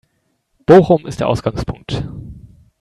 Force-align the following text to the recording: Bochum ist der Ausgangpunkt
Bochum 0.65 1.05
ist 1.05 1.19
der 1.19 1.27
Ausgangpunkt 1.27 2.03